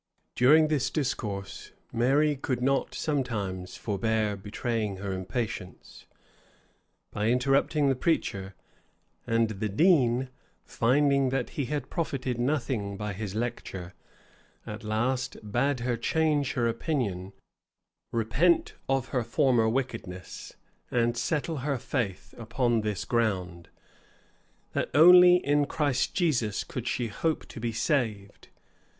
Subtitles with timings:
[0.21, 6.07] [*] During this discourse, Mary could not sometimes forbear betraying her impatience,
[7.11, 8.55] by interrupting the preacher;
[9.27, 10.29] and the dean,
[10.65, 13.93] finding that he had profited nothing by his lecture,
[14.65, 17.31] at last bade her change her opinion,
[18.11, 20.53] repent her of her former wickedness,
[20.89, 23.69] and settle her faith upon this ground,
[24.73, 28.47] that only in Christ Jesus could she hope to be saved.